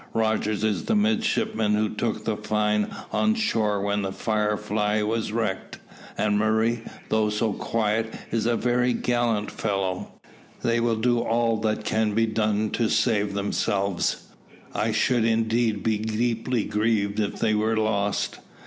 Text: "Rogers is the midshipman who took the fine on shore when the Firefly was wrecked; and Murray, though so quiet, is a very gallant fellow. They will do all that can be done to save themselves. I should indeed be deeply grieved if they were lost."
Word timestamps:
"Rogers 0.15 0.63
is 0.63 0.85
the 0.85 0.95
midshipman 0.95 1.75
who 1.75 1.87
took 1.87 2.25
the 2.25 2.35
fine 2.35 2.87
on 3.11 3.35
shore 3.35 3.83
when 3.83 4.01
the 4.01 4.11
Firefly 4.11 5.03
was 5.03 5.31
wrecked; 5.31 5.77
and 6.17 6.39
Murray, 6.39 6.81
though 7.09 7.29
so 7.29 7.53
quiet, 7.53 8.11
is 8.31 8.47
a 8.47 8.55
very 8.57 8.93
gallant 8.93 9.51
fellow. 9.51 10.13
They 10.63 10.79
will 10.79 10.95
do 10.95 11.19
all 11.19 11.55
that 11.57 11.85
can 11.85 12.15
be 12.15 12.25
done 12.25 12.71
to 12.71 12.89
save 12.89 13.35
themselves. 13.35 14.23
I 14.73 14.91
should 14.91 15.23
indeed 15.23 15.83
be 15.83 15.99
deeply 15.99 16.63
grieved 16.63 17.19
if 17.19 17.37
they 17.37 17.53
were 17.53 17.77
lost." 17.77 18.39